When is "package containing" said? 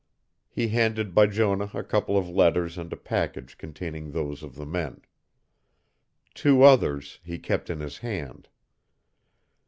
2.97-4.09